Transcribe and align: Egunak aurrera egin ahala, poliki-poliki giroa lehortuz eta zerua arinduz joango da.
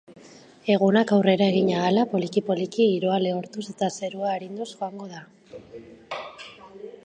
Egunak 0.75 1.11
aurrera 1.17 1.49
egin 1.53 1.69
ahala, 1.81 2.05
poliki-poliki 2.15 2.87
giroa 2.93 3.19
lehortuz 3.27 3.67
eta 3.77 3.93
zerua 3.99 4.33
arinduz 4.39 4.69
joango 4.73 5.11
da. 5.15 5.25